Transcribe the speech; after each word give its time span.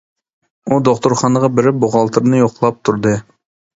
ئۇ 0.69 0.79
دوختۇرخانىغا 0.87 1.51
بېرىپ 1.59 1.79
بوغالتىرىنى 1.85 2.41
يوقلاپ 2.43 2.81
تۇردى. 2.89 3.15